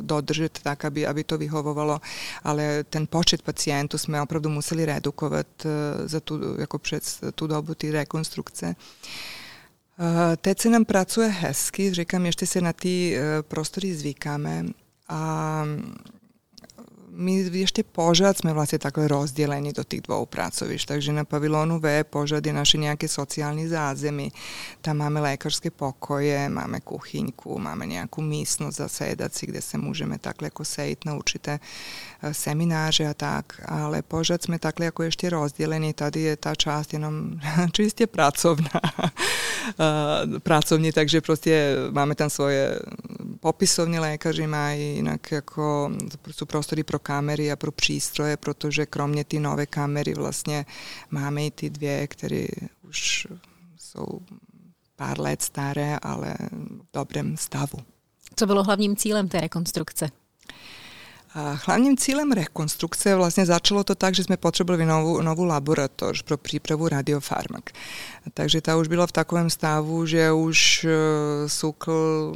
dodržet 0.00 0.58
tak, 0.62 0.84
aby, 0.84 1.06
aby 1.06 1.24
to 1.24 1.38
vyhovovalo, 1.38 2.00
ale 2.42 2.84
ten 2.84 3.06
počet 3.06 3.42
pacientů 3.42 3.98
jsme 3.98 4.22
opravdu 4.22 4.50
museli 4.50 4.86
redukovat 4.86 5.46
uh, 5.64 5.70
za 6.08 6.20
tu, 6.20 6.60
jako 6.60 6.78
před 6.78 7.04
tu 7.34 7.46
dobu 7.46 7.74
ty 7.74 7.90
rekonstrukce. 7.90 8.76
Uh, 9.98 10.36
teď 10.36 10.60
se 10.60 10.70
nám 10.70 10.84
pracuje 10.84 11.28
hezky, 11.28 11.94
říkám, 11.94 12.26
ještě 12.26 12.46
se 12.46 12.60
na 12.60 12.72
ty 12.72 13.16
uh, 13.16 13.42
prostory 13.42 13.94
zvykáme 13.94 14.64
a 15.08 15.64
ešte 17.66 17.82
požad 17.82 18.38
sme 18.38 18.54
vlastne 18.54 18.78
takhle 18.78 19.10
rozdelení 19.10 19.74
do 19.74 19.82
tých 19.82 20.06
dvou 20.06 20.22
pracovišť. 20.22 20.94
Takže 20.94 21.10
na 21.10 21.26
pavilonu 21.26 21.82
V 21.82 22.06
požad 22.06 22.46
je 22.46 22.54
naše 22.54 22.78
nejaké 22.78 23.10
sociálne 23.10 23.66
zázemí. 23.66 24.30
Tam 24.78 25.02
máme 25.02 25.20
lékařské 25.34 25.74
pokoje, 25.74 26.46
máme 26.46 26.78
kuchyňku, 26.78 27.58
máme 27.58 27.90
nejakú 27.90 28.22
místnosť 28.22 28.86
zasedací, 28.86 29.50
kde 29.50 29.58
sa 29.58 29.82
môžeme 29.82 30.22
takhle 30.22 30.54
ako 30.54 30.62
sejít 30.62 31.02
na 31.10 31.18
určité 31.18 31.58
e, 31.58 31.62
semináře 32.30 33.10
a 33.10 33.14
tak. 33.14 33.66
Ale 33.66 34.06
požad 34.06 34.38
sme 34.38 34.62
takhle 34.62 34.94
ako 34.94 35.10
ešte 35.10 35.26
rozdelení. 35.26 35.90
Tady 35.98 36.20
je 36.22 36.34
tá 36.38 36.54
časť 36.54 36.94
jenom 36.94 37.34
čiste 37.76 38.06
pracovná. 38.06 38.78
E, 39.68 40.40
pracovní, 40.40 40.92
takže 40.92 41.20
prostě 41.20 41.76
máme 41.90 42.14
tam 42.14 42.30
svoje 42.30 42.80
popisovní 43.40 43.98
lékaři 43.98 44.46
mají, 44.46 44.94
jinak 44.94 45.32
jako 45.32 45.90
jsou 46.30 46.46
prostory 46.46 46.82
pro 46.82 46.98
kamery 47.08 47.52
a 47.52 47.56
pro 47.56 47.72
přístroje, 47.72 48.36
protože 48.36 48.86
kromě 48.86 49.24
ty 49.24 49.40
nové 49.40 49.66
kamery 49.66 50.14
vlastně 50.14 50.66
máme 51.10 51.46
i 51.46 51.50
ty 51.50 51.70
dvě, 51.70 52.06
které 52.06 52.46
už 52.88 53.26
jsou 53.76 54.20
pár 54.96 55.20
let 55.20 55.42
staré, 55.42 55.98
ale 56.02 56.34
v 56.52 56.84
dobrém 56.92 57.36
stavu. 57.36 57.78
Co 58.36 58.46
bylo 58.46 58.62
hlavním 58.62 58.96
cílem 58.96 59.28
té 59.28 59.40
rekonstrukce? 59.40 60.10
Hlavním 61.66 61.96
cílem 61.96 62.32
rekonstrukce 62.32 63.16
vlastně 63.16 63.46
začalo 63.46 63.84
to 63.84 63.94
tak, 63.94 64.14
že 64.14 64.24
jsme 64.24 64.36
potřebovali 64.36 64.86
novou, 64.86 65.22
novou 65.22 65.44
laboratoř 65.44 66.22
pro 66.22 66.36
přípravu 66.36 66.88
radiofarmak. 66.88 67.70
Takže 68.34 68.60
ta 68.60 68.76
už 68.76 68.88
byla 68.88 69.06
v 69.06 69.12
takovém 69.12 69.50
stavu, 69.50 70.06
že 70.06 70.32
už 70.32 70.84
uh, 70.84 71.48
SUKL 71.48 72.32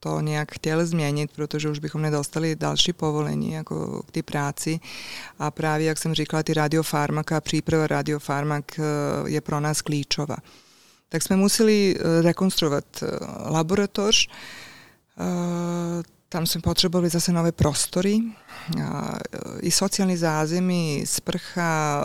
to 0.00 0.20
nějak 0.20 0.52
chtěl 0.52 0.86
změnit, 0.86 1.30
protože 1.36 1.68
už 1.68 1.78
bychom 1.78 2.02
nedostali 2.02 2.56
další 2.56 2.92
povolení 2.92 3.52
jako 3.52 4.02
k 4.02 4.10
té 4.10 4.22
práci. 4.22 4.80
A 5.38 5.50
právě, 5.50 5.86
jak 5.86 5.98
jsem 5.98 6.14
říkala, 6.14 6.42
ty 6.42 6.54
radiofarmaka, 6.54 7.40
příprava 7.40 7.86
radiofarmak 7.86 8.78
eh, 8.78 8.82
je 9.26 9.40
pro 9.40 9.60
nás 9.60 9.82
klíčová. 9.82 10.36
Tak 11.08 11.22
jsme 11.22 11.36
museli 11.36 11.96
eh, 11.98 12.22
rekonstruovat 12.22 12.84
eh, 13.02 13.06
laboratoř, 13.50 14.28
tam 16.28 16.46
jsme 16.46 16.60
potřebovali 16.60 17.08
zase 17.08 17.32
nové 17.32 17.52
prostory, 17.52 18.20
i 19.60 19.70
sociální 19.70 20.16
zázemí, 20.16 21.02
sprcha, 21.06 22.02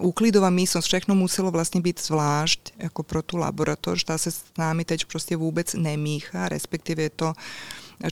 úklidová 0.00 0.50
místnost, 0.50 0.84
všechno 0.84 1.14
muselo 1.14 1.50
vlastně 1.50 1.80
být 1.80 2.00
zvlášť 2.00 2.72
jako 2.78 3.02
pro 3.02 3.22
tu 3.22 3.36
laboratoř, 3.36 4.04
ta 4.04 4.18
se 4.18 4.30
s 4.30 4.42
námi 4.58 4.84
teď 4.84 5.04
prostě 5.04 5.36
vůbec 5.36 5.74
nemíchá, 5.74 6.48
respektive 6.48 7.02
je 7.02 7.10
to 7.10 7.32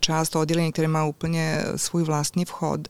část 0.01 0.37
oddělení, 0.37 0.73
které 0.73 0.89
má 0.89 1.05
úplně 1.05 1.65
svůj 1.77 2.03
vlastní 2.03 2.45
vchod 2.45 2.89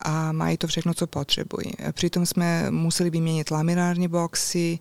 a 0.00 0.32
mají 0.32 0.56
to 0.56 0.66
všechno, 0.66 0.94
co 0.94 1.06
potřebují. 1.06 1.72
Přitom 1.92 2.26
jsme 2.26 2.70
museli 2.70 3.10
vyměnit 3.10 3.50
laminární 3.50 4.08
boxy 4.08 4.78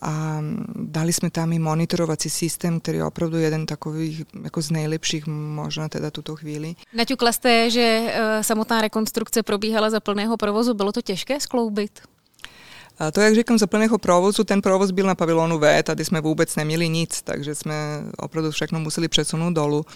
a 0.00 0.38
dali 0.74 1.12
jsme 1.12 1.30
tam 1.30 1.52
i 1.52 1.58
monitorovací 1.58 2.30
systém, 2.30 2.80
který 2.80 2.98
je 2.98 3.04
opravdu 3.04 3.36
jeden 3.36 3.66
takových 3.66 4.24
jako 4.42 4.62
z 4.62 4.70
nejlepších 4.70 5.26
možná 5.26 5.88
teda 5.88 6.10
tuto 6.10 6.36
chvíli. 6.36 6.74
Naťukla 6.94 7.32
jste, 7.32 7.70
že 7.70 8.00
uh, 8.06 8.42
samotná 8.42 8.80
rekonstrukce 8.80 9.42
probíhala 9.42 9.90
za 9.90 10.00
plného 10.00 10.36
provozu. 10.36 10.74
Bylo 10.74 10.92
to 10.92 11.02
těžké 11.02 11.40
skloubit? 11.40 12.00
A 12.98 13.10
to, 13.10 13.20
jak 13.20 13.34
říkám, 13.34 13.58
za 13.58 13.66
plného 13.66 13.98
provozu, 13.98 14.44
ten 14.44 14.62
provoz 14.62 14.90
byl 14.90 15.06
na 15.06 15.14
pavilonu 15.14 15.58
V, 15.58 15.82
tady 15.82 16.04
jsme 16.04 16.20
vůbec 16.20 16.56
neměli 16.56 16.88
nic, 16.88 17.22
takže 17.22 17.54
jsme 17.54 17.74
opravdu 18.18 18.50
všechno 18.50 18.80
museli 18.80 19.08
přesunout 19.08 19.52
dolů. 19.52 19.86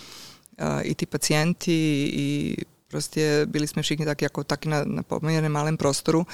I 0.82 0.94
ty 0.94 1.06
pacienti, 1.06 2.11
i 2.14 2.56
Prostě 2.93 3.47
byli 3.47 3.69
jsme 3.69 3.83
všichni 3.83 4.05
tak 4.05 4.23
jako 4.23 4.45
taky 4.45 4.69
na, 4.69 4.85
na 4.85 5.03
poměrně 5.03 5.49
malém 5.49 5.77
prostoru, 5.77 6.27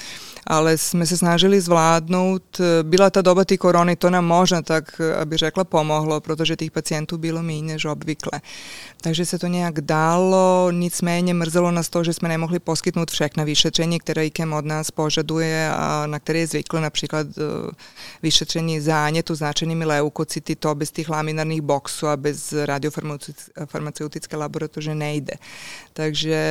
ale 0.47 0.77
jsme 0.77 1.05
se 1.05 1.17
snažili 1.17 1.61
zvládnout. 1.61 2.61
Byla 2.83 3.09
ta 3.09 3.21
doba 3.21 3.45
ty 3.45 3.57
korony, 3.57 3.95
to 3.95 4.09
nám 4.09 4.25
možná 4.25 4.61
tak, 4.61 5.01
aby 5.21 5.37
řekla, 5.37 5.63
pomohlo, 5.63 6.21
protože 6.21 6.55
těch 6.55 6.71
pacientů 6.71 7.17
bylo 7.17 7.43
méně 7.43 7.73
než 7.73 7.85
obvykle. 7.85 8.41
Takže 9.01 9.25
se 9.25 9.39
to 9.39 9.47
nějak 9.47 9.81
dalo, 9.81 10.71
nicméně 10.71 11.33
mrzelo 11.33 11.71
nás 11.71 11.89
to, 11.89 12.03
že 12.03 12.13
jsme 12.13 12.29
nemohli 12.29 12.59
poskytnout 12.59 13.11
všechna 13.11 13.43
vyšetření, 13.43 13.99
které 13.99 14.25
IKEM 14.25 14.53
od 14.53 14.65
nás 14.65 14.91
požaduje 14.91 15.71
a 15.71 16.03
na 16.07 16.19
které 16.19 16.39
je 16.39 16.47
zvykle, 16.47 16.81
například 16.81 17.27
uh, 17.27 17.43
vyšetření 18.23 18.79
zánětu 18.79 19.35
značenými 19.35 19.85
leukocity, 19.85 20.55
to 20.55 20.75
bez 20.75 20.91
těch 20.91 21.09
laminárních 21.09 21.61
boxů 21.61 22.07
a 22.07 22.17
bez 22.17 22.53
radiofarmaceutické 22.53 24.37
laboratoře 24.37 24.95
nejde. 24.95 25.33
Takže 25.93 26.48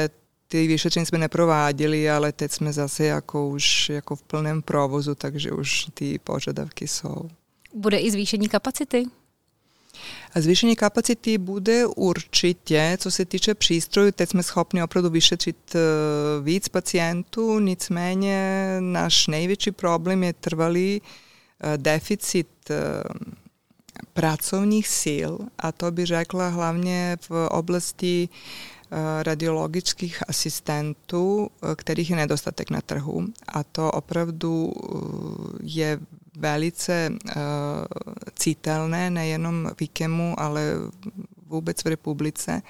ty 0.48 0.66
vyšetření 0.66 1.06
jsme 1.06 1.18
neprováděli, 1.18 2.10
ale 2.10 2.32
teď 2.32 2.52
jsme 2.52 2.72
zase 2.72 3.04
jako 3.04 3.48
už 3.48 3.88
jako 3.88 4.16
v 4.16 4.22
plném 4.22 4.62
provozu, 4.62 5.14
takže 5.14 5.52
už 5.52 5.86
ty 5.94 6.18
požadavky 6.18 6.88
jsou. 6.88 7.30
Bude 7.74 7.98
i 7.98 8.10
zvýšení 8.10 8.48
kapacity? 8.48 9.04
Zvýšení 10.36 10.76
kapacity 10.76 11.38
bude 11.38 11.86
určitě, 11.86 12.96
co 13.00 13.10
se 13.10 13.24
týče 13.24 13.54
přístrojů, 13.54 14.12
teď 14.12 14.28
jsme 14.28 14.42
schopni 14.42 14.82
opravdu 14.82 15.10
vyšetřit 15.10 15.74
e, 15.74 15.78
víc 16.42 16.68
pacientů, 16.68 17.58
nicméně 17.58 18.66
náš 18.80 19.26
největší 19.26 19.70
problém 19.70 20.22
je 20.22 20.32
trvalý 20.32 21.02
e, 21.02 21.78
deficit 21.78 22.48
e, 22.70 22.74
pracovních 24.12 24.88
sil 25.02 25.32
a 25.58 25.72
to 25.72 25.90
by 25.90 26.06
řekla 26.06 26.48
hlavně 26.48 27.16
v 27.28 27.48
oblasti 27.50 28.28
radiologických 29.22 30.22
asistentů, 30.28 31.50
kterých 31.76 32.10
je 32.10 32.16
nedostatek 32.16 32.70
na 32.70 32.80
trhu 32.80 33.26
a 33.48 33.64
to 33.64 33.90
opravdu 33.90 34.72
je 35.62 36.00
velice 36.38 37.12
citelné 38.34 39.10
nejenom 39.10 39.70
v 39.76 39.82
IKEMu, 39.82 40.40
ale 40.40 40.72
vůbec 41.46 41.84
v 41.84 41.86
republice. 41.86 42.62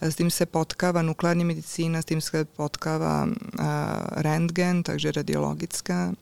S 0.00 0.16
tím 0.16 0.30
se 0.30 0.46
potkává 0.46 1.02
nukleární 1.02 1.44
medicína, 1.44 2.02
s 2.02 2.04
tím 2.04 2.20
se 2.20 2.44
potkává 2.44 3.28
rentgen, 4.10 4.82
takže 4.82 5.12
radiologická 5.12 6.12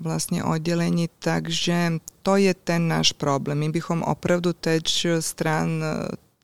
vlastně 0.00 0.44
oddělení, 0.44 1.08
takže 1.18 1.92
to 2.22 2.36
je 2.36 2.54
ten 2.54 2.88
náš 2.88 3.12
problém. 3.12 3.58
My 3.58 3.68
bychom 3.68 4.02
opravdu 4.02 4.52
teď 4.52 5.06
stran 5.20 5.84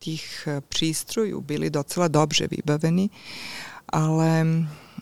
těch 0.04 0.49
přístrojů 0.68 1.40
byli 1.40 1.70
docela 1.70 2.08
dobře 2.08 2.49
vybaveni, 2.50 3.11
ale 3.88 4.46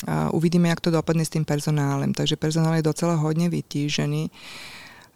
a 0.06 0.30
uvidíme, 0.34 0.68
jak 0.68 0.80
to 0.80 0.90
dopadne 0.90 1.24
s 1.24 1.30
tím 1.30 1.44
personálem. 1.44 2.14
Takže 2.14 2.36
personál 2.36 2.74
je 2.74 2.82
docela 2.82 3.14
hodně 3.14 3.48
vytížený 3.48 4.30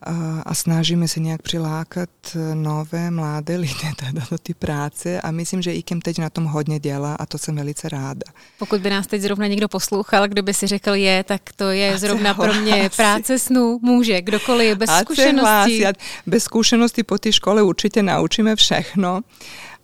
a, 0.02 0.42
a 0.46 0.54
snažíme 0.54 1.08
se 1.08 1.20
nějak 1.20 1.42
přilákat 1.42 2.10
nové 2.54 3.10
mladé 3.10 3.56
lidi 3.56 3.92
do 4.30 4.38
té 4.38 4.54
práce 4.54 5.20
a 5.20 5.30
myslím, 5.30 5.62
že 5.62 5.74
IKEM 5.74 6.00
teď 6.00 6.18
na 6.18 6.30
tom 6.30 6.44
hodně 6.44 6.78
dělá 6.78 7.14
a 7.14 7.26
to 7.26 7.38
jsem 7.38 7.56
velice 7.56 7.88
ráda. 7.88 8.26
Pokud 8.58 8.80
by 8.80 8.90
nás 8.90 9.06
teď 9.06 9.22
zrovna 9.22 9.46
někdo 9.46 9.68
poslouchal, 9.68 10.28
kdo 10.28 10.42
by 10.42 10.54
si 10.54 10.66
řekl 10.66 10.94
je, 10.94 11.24
tak 11.24 11.42
to 11.56 11.70
je 11.70 11.94
a 11.94 11.98
zrovna 11.98 12.34
pro 12.34 12.54
mě 12.54 12.90
práce 12.96 13.38
snů. 13.38 13.78
Může, 13.82 14.22
kdokoliv, 14.22 14.78
bez 14.78 14.90
zkušeností. 14.90 15.84
Bez 16.26 16.44
zkušenosti 16.44 17.02
po 17.02 17.18
té 17.18 17.32
škole 17.32 17.62
určitě 17.62 18.02
naučíme 18.02 18.56
všechno 18.56 19.20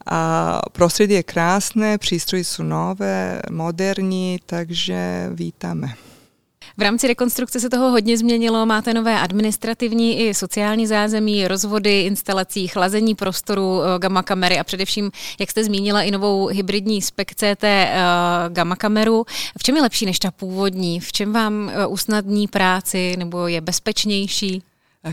a 0.06 0.60
prostředí 0.72 1.14
je 1.14 1.22
krásné, 1.22 1.98
přístroje 1.98 2.44
jsou 2.44 2.62
nové, 2.62 3.42
moderní, 3.50 4.38
takže 4.46 5.30
vítáme. 5.32 5.94
V 6.76 6.82
rámci 6.82 7.08
rekonstrukce 7.08 7.60
se 7.60 7.70
toho 7.70 7.90
hodně 7.90 8.18
změnilo. 8.18 8.66
Máte 8.66 8.94
nové 8.94 9.20
administrativní 9.20 10.20
i 10.20 10.34
sociální 10.34 10.86
zázemí, 10.86 11.48
rozvody, 11.48 12.00
instalací, 12.00 12.68
chlazení 12.68 13.14
prostoru, 13.14 13.80
eh, 13.82 13.98
gamma 13.98 14.22
kamery 14.22 14.58
a 14.58 14.64
především, 14.64 15.10
jak 15.40 15.50
jste 15.50 15.64
zmínila, 15.64 16.02
i 16.02 16.10
novou 16.10 16.46
hybridní 16.46 17.02
spec 17.02 17.28
CT 17.28 17.64
uh, 17.64 18.52
gamma 18.52 18.76
kameru. 18.76 19.24
V 19.58 19.62
čem 19.62 19.76
je 19.76 19.82
lepší 19.82 20.06
než 20.06 20.18
ta 20.18 20.30
původní? 20.30 21.00
V 21.00 21.12
čem 21.12 21.32
vám 21.32 21.70
eh, 21.74 21.86
usnadní 21.86 22.48
práci 22.48 23.14
nebo 23.18 23.46
je 23.46 23.60
bezpečnější? 23.60 24.62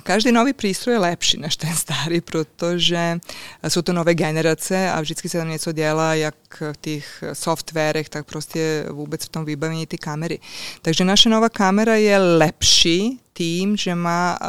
Každý 0.03 0.31
nový 0.31 0.53
přístroj 0.53 0.95
je 0.95 0.99
lepší 0.99 1.37
než 1.37 1.55
ten 1.57 1.75
starý, 1.75 2.21
protože 2.21 3.19
jsou 3.67 3.81
to 3.81 3.93
nové 3.93 4.15
generace 4.15 4.91
a 4.91 5.01
vždycky 5.01 5.29
se 5.29 5.37
tam 5.37 5.49
něco 5.49 5.71
dělá, 5.71 6.13
jak 6.13 6.35
v 6.71 6.77
těch 6.81 7.23
softwarech, 7.33 8.09
tak 8.09 8.25
prostě 8.25 8.85
vůbec 8.89 9.25
v 9.25 9.29
tom 9.29 9.45
vybavení 9.45 9.87
ty 9.87 9.97
kamery. 9.97 10.39
Takže 10.81 11.05
naša 11.05 11.29
nová 11.29 11.49
kamera 11.49 11.95
je 11.95 12.17
lepší 12.17 13.19
tím, 13.33 13.77
že 13.77 13.95
má 13.95 14.37
uh, 14.41 14.47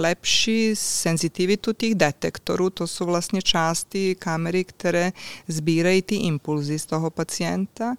lepší 0.00 0.70
senzitivitu 0.76 1.72
těch 1.72 1.94
detektorů, 1.94 2.70
to 2.70 2.86
jsou 2.86 3.04
vlastně 3.04 3.42
části 3.42 4.14
kamery, 4.14 4.64
které 4.64 5.12
sbírají 5.48 6.02
ty 6.02 6.16
impulzy 6.16 6.78
z 6.78 6.86
toho 6.86 7.10
pacienta 7.10 7.94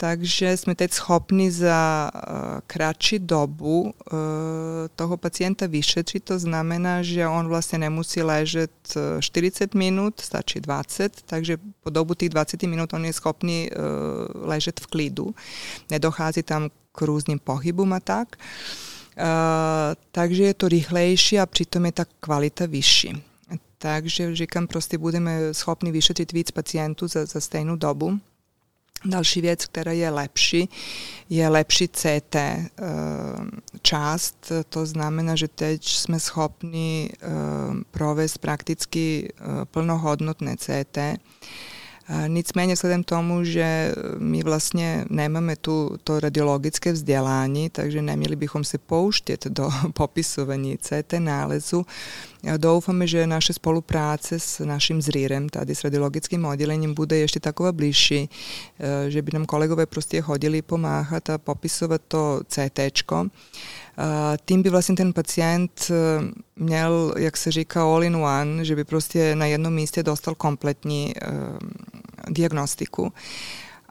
takže 0.00 0.56
jsme 0.56 0.74
teď 0.74 0.92
schopni 0.92 1.50
za 1.50 2.10
uh, 2.14 2.20
kratší 2.66 3.18
dobu 3.18 3.82
uh, 3.82 3.90
toho 4.96 5.16
pacienta 5.16 5.66
vyšetřit. 5.66 6.24
To 6.24 6.38
znamená, 6.38 7.02
že 7.02 7.28
on 7.28 7.48
vlastně 7.48 7.78
nemusí 7.78 8.22
ležet 8.22 8.70
40 9.20 9.74
minut, 9.74 10.20
stačí 10.20 10.60
20, 10.60 11.22
takže 11.26 11.58
po 11.82 11.90
dobu 11.90 12.14
těch 12.14 12.28
20 12.28 12.62
minut 12.62 12.92
on 12.92 13.04
je 13.04 13.12
schopný 13.12 13.70
uh, 13.70 14.48
ležet 14.48 14.80
v 14.80 14.86
klidu. 14.86 15.34
Nedochází 15.90 16.42
tam 16.42 16.70
k 16.92 17.02
různým 17.02 17.38
pohybům 17.38 17.92
a 17.92 18.00
tak. 18.00 18.36
Takže 20.12 20.42
je 20.42 20.54
to 20.54 20.68
rychlejší 20.68 21.40
a 21.40 21.46
přitom 21.46 21.86
je 21.86 21.92
ta 21.92 22.04
kvalita 22.20 22.66
vyšší. 22.66 23.22
Takže 23.78 24.36
říkám, 24.36 24.66
prostě 24.66 24.98
budeme 24.98 25.54
schopni 25.54 25.92
vyšetřit 25.92 26.32
víc 26.32 26.50
pacientů 26.50 27.08
za, 27.08 27.26
za 27.26 27.40
stejnou 27.40 27.76
dobu. 27.76 28.18
Další 29.04 29.40
věc, 29.40 29.66
která 29.66 29.92
je 29.92 30.10
lepší, 30.10 30.68
je 31.30 31.48
lepší 31.48 31.88
CT 31.88 32.34
eh, 32.34 32.68
část. 33.82 34.52
To 34.68 34.86
znamená, 34.86 35.36
že 35.36 35.48
teď 35.48 35.84
jsme 35.84 36.20
schopni 36.20 37.10
eh, 37.12 37.26
provést 37.90 38.38
prakticky 38.38 39.32
eh, 39.32 39.44
plnohodnotné 39.64 40.56
CT 40.56 40.98
Nicméně 42.26 42.74
vzhledem 42.74 43.04
tomu, 43.04 43.44
že 43.44 43.94
my 44.18 44.42
vlastně 44.42 45.04
nemáme 45.10 45.56
tu 45.56 45.96
to 46.04 46.20
radiologické 46.20 46.92
vzdělání, 46.92 47.70
takže 47.70 48.02
neměli 48.02 48.36
bychom 48.36 48.64
se 48.64 48.78
pouštět 48.78 49.46
do 49.46 49.70
popisování 49.92 50.78
CT 50.78 51.12
nálezu. 51.18 51.86
Doufáme, 52.56 53.06
že 53.06 53.26
naše 53.26 53.52
spolupráce 53.52 54.40
s 54.40 54.64
naším 54.64 55.02
zrírem, 55.02 55.48
tady 55.48 55.74
s 55.74 55.84
radiologickým 55.84 56.44
oddělením, 56.44 56.94
bude 56.94 57.16
ještě 57.16 57.40
taková 57.40 57.72
bližší, 57.72 58.30
že 59.08 59.22
by 59.22 59.30
nám 59.34 59.46
kolegové 59.46 59.86
prostě 59.86 60.20
chodili 60.20 60.62
pomáhat 60.62 61.30
a 61.30 61.38
popisovat 61.38 62.00
to 62.08 62.40
CT. 62.48 63.02
Tím 64.44 64.62
by 64.62 64.70
vlastně 64.70 64.96
ten 64.96 65.12
pacient 65.12 65.90
měl, 66.56 67.14
jak 67.16 67.36
se 67.36 67.50
říká, 67.52 67.82
all 67.82 68.04
in 68.04 68.16
one, 68.16 68.64
že 68.64 68.76
by 68.76 68.84
prostě 68.84 69.34
na 69.34 69.46
jednom 69.46 69.74
místě 69.74 70.02
dostal 70.02 70.34
kompletní 70.34 71.14
diagnostiku 72.28 73.12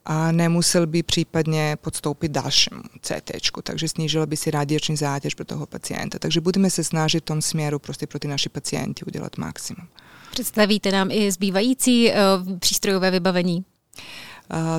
a 0.05 0.31
nemusel 0.31 0.87
by 0.87 1.03
případně 1.03 1.77
podstoupit 1.81 2.31
dalšímu 2.31 2.81
CT, 3.01 3.31
takže 3.63 3.87
snížila 3.87 4.25
by 4.25 4.37
si 4.37 4.51
radiační 4.51 4.97
zátěž 4.97 5.33
pro 5.33 5.45
toho 5.45 5.65
pacienta. 5.65 6.19
Takže 6.19 6.41
budeme 6.41 6.69
se 6.69 6.83
snažit 6.83 7.19
v 7.19 7.25
tom 7.25 7.41
směru 7.41 7.79
prostě 7.79 8.07
pro 8.07 8.19
ty 8.19 8.27
naši 8.27 8.49
pacienti 8.49 9.05
udělat 9.05 9.37
maximum. 9.37 9.87
Představíte 10.31 10.91
nám 10.91 11.11
i 11.11 11.31
zbývající 11.31 12.11
uh, 12.11 12.57
přístrojové 12.59 13.11
vybavení? 13.11 13.65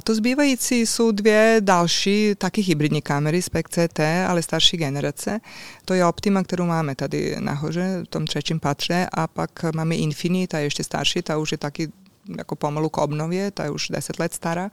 To 0.05 0.15
zbývající 0.15 0.87
jsou 0.87 1.11
dvě 1.11 1.57
další 1.61 2.35
taky 2.39 2.61
hybridní 2.61 3.03
kamery 3.03 3.43
z 3.43 3.49
PCT, 3.49 4.01
ale 4.29 4.43
starší 4.43 4.77
generace. 4.77 5.41
To 5.85 5.95
je 5.95 6.07
Optima, 6.07 6.43
kterou 6.43 6.67
máme 6.67 6.95
tady 6.95 7.37
nahoře, 7.39 8.01
v 8.05 8.09
tom 8.09 8.27
třetím 8.27 8.61
patře 8.61 9.09
a 9.13 9.27
pak 9.27 9.51
máme 9.75 9.97
Infinity, 9.97 10.47
ta 10.47 10.59
je 10.59 10.65
ještě 10.65 10.85
starší, 10.85 11.23
ta 11.23 11.39
už 11.39 11.53
je 11.53 11.59
taky 11.59 11.93
jako 12.39 12.57
pomalu 12.57 12.89
k 12.89 12.99
obnově, 12.99 13.51
ta 13.51 13.65
je 13.65 13.71
už 13.71 13.89
10 13.89 14.19
let 14.19 14.35
stará. 14.35 14.71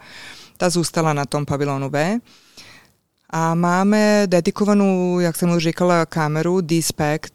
Ta 0.58 0.70
zůstala 0.70 1.14
na 1.14 1.26
tom 1.26 1.46
pavilonu 1.46 1.90
B. 1.90 2.20
A 3.30 3.56
máme 3.56 4.24
dedikovanou, 4.26 5.20
jak 5.20 5.36
jsem 5.36 5.52
už 5.52 5.64
říkala, 5.64 6.06
kameru 6.06 6.62
Dispect, 6.62 7.34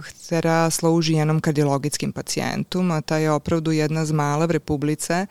která 0.00 0.70
slouží 0.70 1.12
jenom 1.12 1.40
kardiologickým 1.40 2.12
pacientům 2.12 2.92
a 2.92 3.00
ta 3.00 3.18
je 3.18 3.32
opravdu 3.32 3.70
jedna 3.70 4.04
z 4.04 4.10
mála 4.10 4.46
v 4.46 4.50
republice. 4.50 5.28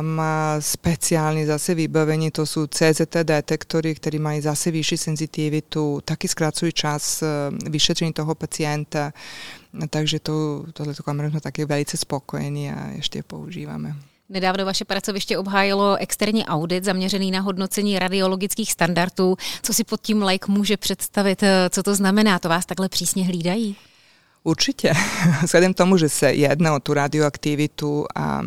Má 0.00 0.56
speciální 0.60 1.46
zase 1.46 1.74
vybavení, 1.74 2.30
to 2.30 2.46
jsou 2.46 2.66
CZT 2.66 3.16
detektory, 3.22 3.94
které 3.94 4.18
mají 4.18 4.40
zase 4.40 4.70
vyšší 4.70 4.96
senzitivitu, 4.96 6.00
taky 6.04 6.28
zkracují 6.28 6.72
čas 6.72 7.22
e, 7.22 7.26
vyšetření 7.70 8.12
toho 8.12 8.34
pacienta, 8.34 9.12
takže 9.90 10.20
to, 10.20 10.64
tohleto 10.72 11.02
kameru 11.02 11.30
jsme 11.30 11.40
taky 11.40 11.64
velice 11.64 11.96
spokojení 11.96 12.72
a 12.72 12.88
ještě 12.88 13.18
je 13.18 13.22
používáme. 13.22 13.96
Nedávno 14.28 14.64
vaše 14.64 14.84
pracoviště 14.84 15.38
obhájilo 15.38 15.96
externí 15.96 16.46
audit 16.46 16.84
zaměřený 16.84 17.30
na 17.30 17.40
hodnocení 17.40 17.98
radiologických 17.98 18.72
standardů. 18.72 19.36
Co 19.62 19.74
si 19.74 19.84
pod 19.84 20.00
tím 20.00 20.22
like 20.22 20.52
může 20.52 20.76
představit? 20.76 21.42
Co 21.70 21.82
to 21.82 21.94
znamená? 21.94 22.38
To 22.38 22.48
vás 22.48 22.66
takhle 22.66 22.88
přísně 22.88 23.24
hlídají? 23.24 23.76
Určitě. 24.42 24.92
Vzhledem 25.42 25.74
tomu, 25.74 25.96
že 25.96 26.08
se 26.08 26.32
jedná 26.32 26.74
o 26.74 26.80
tu 26.80 26.94
radioaktivitu 26.94 28.06
a 28.14 28.42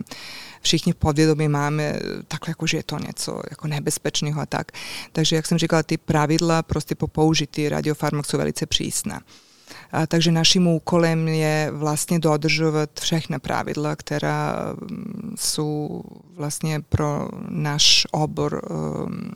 všichni 0.61 0.93
podvědomí 0.93 1.47
máme 1.47 1.99
takhle, 2.27 2.51
jako, 2.51 2.67
že 2.67 2.77
je 2.77 2.83
to 2.83 2.99
něco 2.99 3.41
jako 3.49 3.67
nebezpečného 3.67 4.41
a 4.41 4.45
tak. 4.45 4.71
Takže, 5.11 5.35
jak 5.35 5.45
jsem 5.45 5.57
říkala, 5.57 5.83
ty 5.83 5.97
pravidla 5.97 6.63
prostě 6.63 6.95
po 6.95 7.07
použití 7.07 7.69
radiofarmak 7.69 8.25
jsou 8.25 8.37
velice 8.37 8.65
přísná. 8.65 9.21
A, 9.91 10.07
takže 10.07 10.31
naším 10.31 10.67
úkolem 10.67 11.27
je 11.27 11.69
vlastně 11.71 12.19
dodržovat 12.19 12.89
všechna 12.99 13.39
pravidla, 13.39 13.95
která 13.95 14.73
mm, 14.73 15.35
jsou 15.37 16.03
vlastně 16.35 16.81
pro 16.89 17.29
náš 17.49 18.07
obor 18.11 18.61
um, 18.69 19.31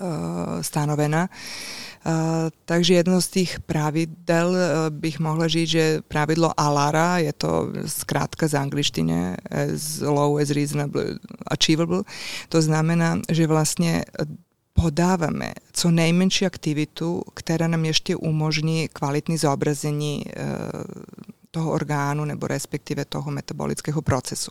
uh, 0.00 0.62
stanovena. 0.62 1.28
takže 2.64 2.94
jedno 2.94 3.20
z 3.20 3.28
tých 3.28 3.60
pravidel 3.60 4.56
bych 4.90 5.20
mohla 5.20 5.48
říct, 5.48 5.68
že 5.68 6.00
pravidlo 6.08 6.60
ALARA, 6.60 7.18
je 7.18 7.32
to 7.32 7.68
zkrátka 7.86 8.48
z 8.48 8.54
angličtiny 8.54 9.36
as 9.50 10.00
low 10.00 10.38
as 10.38 10.50
reasonable 10.50 11.04
achievable, 11.46 12.02
to 12.48 12.62
znamená, 12.62 13.20
že 13.28 13.46
vlastně 13.46 14.04
podávame 14.82 15.52
co 15.72 15.90
nejmenší 15.90 16.46
aktivitu, 16.46 17.22
která 17.34 17.66
nám 17.66 17.84
ještě 17.84 18.16
umožní 18.16 18.88
kvalitní 18.88 19.38
zobrazení 19.38 20.24
e, 20.26 20.32
toho 21.50 21.70
orgánu 21.70 22.24
nebo 22.24 22.46
respektive 22.46 23.04
toho 23.04 23.30
metabolického 23.30 24.02
procesu. 24.02 24.50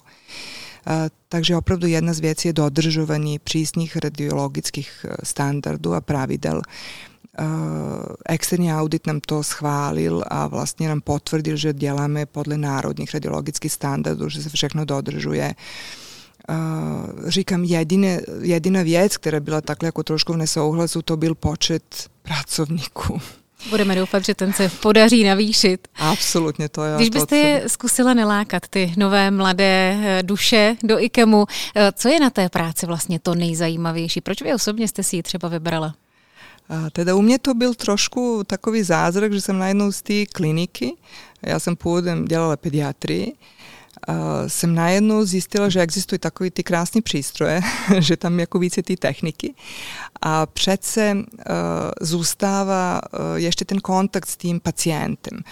E, 0.88 1.10
takže 1.30 1.56
opravdu 1.56 1.88
jedna 1.88 2.13
z 2.13 2.20
věcí 2.20 2.48
je 2.48 2.54
dodržování 2.54 3.39
přísných 3.39 3.96
radiologických 3.96 5.06
e, 5.10 5.26
standardů 5.26 5.94
a 5.94 6.02
pravidel. 6.02 6.62
Externí 8.26 8.74
audit 8.74 9.08
nám 9.08 9.20
to 9.26 9.44
schválil 9.44 10.24
a 10.28 10.48
vlastně 10.48 10.89
nám 10.89 11.02
potvrdil, 11.02 11.56
že 11.56 11.74
děláme 11.74 12.26
podle 12.26 12.58
národních 12.58 13.13
radiologických 13.13 13.72
standardů, 13.72 14.30
že 14.30 14.44
se 14.44 14.50
všechno 14.50 14.86
dodržuje. 14.86 15.56
Říkám, 17.28 17.64
jedine, 17.64 18.22
jedina 18.42 18.84
věc, 18.84 19.18
která 19.18 19.40
byla 19.40 19.62
takhle 19.62 19.88
jako 19.88 20.04
trošku 20.04 20.34
v 20.34 20.38
nesouhlasu, 20.38 21.02
to 21.02 21.18
byl 21.18 21.36
počet 21.36 21.84
pracovníků. 22.22 23.22
Budeme 23.70 23.96
doufat, 23.96 24.26
že 24.26 24.36
ten 24.36 24.54
se 24.54 24.70
podaří 24.82 25.24
navýšit. 25.24 25.88
Absolutně 25.96 26.70
to 26.70 26.84
je. 26.84 26.96
Když 26.96 27.10
byste 27.10 27.28
to, 27.28 27.36
je 27.36 27.64
zkusila 27.68 28.14
nelákat, 28.14 28.68
ty 28.68 28.94
nové 28.98 29.32
mladé 29.32 29.98
eh, 30.02 30.24
duše 30.24 30.76
do 30.84 31.04
IKEMu, 31.04 31.46
eh, 31.76 31.92
co 31.96 32.10
je 32.10 32.20
na 32.20 32.30
té 32.30 32.50
práci 32.50 32.86
vlastně 32.86 33.20
to 33.20 33.36
nejzajímavější? 33.36 34.22
Proč 34.22 34.42
vy 34.42 34.54
osobně 34.54 34.88
jste 34.88 35.04
si 35.04 35.16
ji 35.16 35.24
třeba 35.24 35.50
vybrala? 35.50 35.96
A 36.70 36.90
teda 36.90 37.16
u 37.16 37.22
mě 37.22 37.40
to 37.40 37.54
byl 37.54 37.74
trošku 37.74 38.44
takový 38.48 38.84
zázrak, 38.84 39.34
že 39.34 39.42
jsem 39.42 39.60
najednou 39.60 39.92
z 39.92 40.02
té 40.02 40.26
kliniky, 40.26 40.94
já 41.42 41.60
jsem 41.60 41.76
původem 41.76 42.26
dělala 42.26 42.58
pediatrii, 42.58 43.34
jsem 44.47 44.75
najednou 44.75 45.25
zjistila, 45.25 45.69
že 45.69 45.82
existují 45.82 46.19
takový 46.19 46.52
ty 46.52 46.63
krásné 46.63 47.02
přístroje, 47.02 47.62
že 47.99 48.17
tam 48.17 48.39
jako 48.39 48.60
více 48.60 48.84
ty 48.84 48.97
techniky 48.97 49.56
a 50.21 50.45
přece 50.45 51.17
zůstává 52.02 53.02
ještě 53.36 53.65
ten 53.65 53.80
kontakt 53.80 54.30
s 54.30 54.38
tím 54.38 54.60
pacientem. 54.60 55.43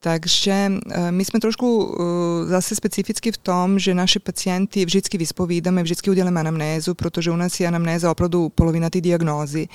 Takže 0.00 0.72
eh, 0.90 1.12
my 1.12 1.24
jsme 1.24 1.40
trošku 1.40 1.96
eh, 2.00 2.46
zase 2.46 2.74
specificky 2.74 3.32
v 3.32 3.38
tom, 3.38 3.78
že 3.78 3.94
naši 3.94 4.18
pacienti 4.18 4.84
vždycky 4.84 5.18
vyspovídáme, 5.18 5.82
vždycky 5.82 6.10
uděláme 6.10 6.40
anamnézu, 6.40 6.94
protože 6.94 7.30
u 7.30 7.36
nás 7.36 7.60
je 7.60 7.68
anamnéza 7.68 8.10
opravdu 8.10 8.48
polovina 8.48 8.90
ty 8.90 9.00
diagnózy. 9.00 9.68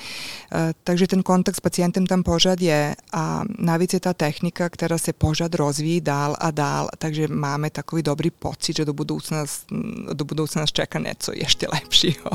Eh, 0.52 0.72
takže 0.84 1.06
ten 1.06 1.22
kontakt 1.22 1.56
s 1.56 1.60
pacientem 1.60 2.06
tam 2.06 2.22
pořád 2.22 2.60
je 2.60 2.96
a 3.12 3.42
navíc 3.58 3.92
je 3.92 4.00
ta 4.00 4.14
technika, 4.14 4.68
která 4.68 4.98
se 4.98 5.12
pořád 5.12 5.54
rozvíjí 5.54 6.00
dál 6.00 6.36
a 6.38 6.50
dál, 6.50 6.88
takže 6.98 7.28
máme 7.28 7.70
takový 7.70 8.02
dobrý 8.02 8.30
pocit, 8.30 8.76
že 8.76 8.84
do 8.84 8.92
budoucna, 8.92 9.44
do 10.12 10.24
budoucna 10.24 10.60
nás 10.60 10.72
čeká 10.72 10.98
něco 10.98 11.32
ještě 11.34 11.66
lepšího. 11.72 12.30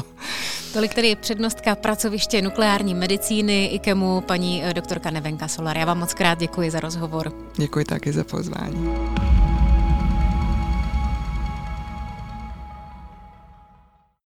Tolik 0.73 0.93
tedy 0.93 1.15
přednostka 1.15 1.75
pracoviště 1.75 2.41
nukleární 2.41 2.93
medicíny 2.95 3.65
IKEMu, 3.65 4.21
paní 4.21 4.63
doktorka 4.73 5.10
Nevenka 5.10 5.47
Solar. 5.47 5.78
Já 5.78 5.86
vám 5.86 5.99
moc 5.99 6.13
krát 6.13 6.39
děkuji 6.39 6.71
za 6.71 6.80
rozhovor. 6.80 7.34
Děkuji 7.58 7.79
koji 7.80 7.86
takve 7.86 8.12
za 8.12 8.24
pozvanje. 8.24 8.76